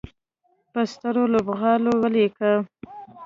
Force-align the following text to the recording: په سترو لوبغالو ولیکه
په 0.71 0.81
سترو 0.91 1.23
لوبغالو 1.33 1.91
ولیکه 2.01 2.51